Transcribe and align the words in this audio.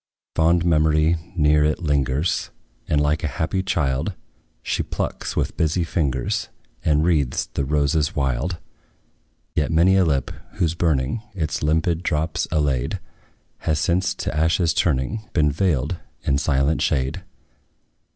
Fond 0.35 0.65
memory 0.65 1.15
near 1.35 1.63
it 1.63 1.77
lingers, 1.77 2.49
And, 2.87 2.99
like 2.99 3.23
a 3.23 3.27
happy 3.27 3.61
child, 3.61 4.13
She 4.63 4.81
plucks, 4.81 5.35
with 5.35 5.55
busy 5.57 5.83
fingers, 5.83 6.49
And 6.83 7.03
wreathes 7.05 7.45
the 7.53 7.63
roses 7.65 8.15
wild. 8.15 8.57
Yet 9.53 9.71
many 9.71 9.95
a 9.97 10.03
lip, 10.03 10.31
whose 10.53 10.73
burning 10.73 11.21
Its 11.35 11.61
limpid 11.61 12.01
drops 12.01 12.47
allayed, 12.51 12.99
Has 13.59 13.77
since, 13.79 14.15
to 14.15 14.35
ashes 14.35 14.73
turning, 14.73 15.29
Been 15.33 15.51
veiled 15.51 15.97
in 16.23 16.39
silent 16.39 16.81
shade. 16.81 17.21